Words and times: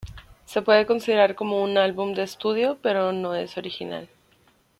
Se 0.45 0.63
puede 0.63 0.87
considerar 0.87 1.35
como 1.35 1.61
un 1.61 1.77
álbum 1.77 2.15
de 2.15 2.23
estudio 2.23 2.79
pero 2.81 3.11
no 3.13 3.35
es 3.35 3.55
original. 3.55 4.09